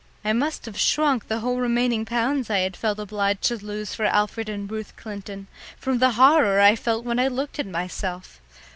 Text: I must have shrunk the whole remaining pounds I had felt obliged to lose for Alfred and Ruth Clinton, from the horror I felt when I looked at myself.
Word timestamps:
I 0.25 0.33
must 0.33 0.65
have 0.65 0.79
shrunk 0.79 1.27
the 1.27 1.41
whole 1.41 1.57
remaining 1.59 2.05
pounds 2.05 2.49
I 2.49 2.57
had 2.57 2.75
felt 2.75 2.97
obliged 2.97 3.43
to 3.43 3.63
lose 3.63 3.93
for 3.93 4.05
Alfred 4.05 4.49
and 4.49 4.67
Ruth 4.67 4.95
Clinton, 4.95 5.45
from 5.77 5.99
the 5.99 6.13
horror 6.13 6.59
I 6.59 6.75
felt 6.75 7.05
when 7.05 7.19
I 7.19 7.27
looked 7.27 7.59
at 7.59 7.67
myself. 7.67 8.41